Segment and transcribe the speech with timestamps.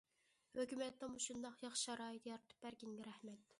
[0.59, 3.49] ھۆكۈمەتنىڭ مۇشۇنداق ياخشى شارائىت يارىتىپ بەرگىنىگە رەھمەت.